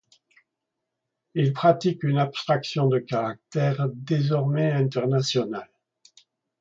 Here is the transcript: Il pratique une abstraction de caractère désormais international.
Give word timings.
Il 1.35 1.53
pratique 1.53 2.01
une 2.03 2.17
abstraction 2.17 2.87
de 2.87 2.97
caractère 2.97 3.85
désormais 3.93 4.71
international. 4.71 5.69